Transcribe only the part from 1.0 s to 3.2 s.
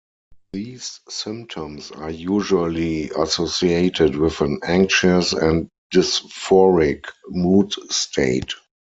symptoms are usually